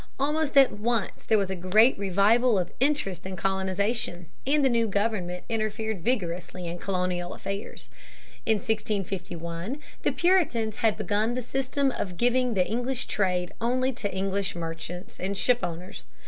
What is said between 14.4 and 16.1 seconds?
merchants and shipowners.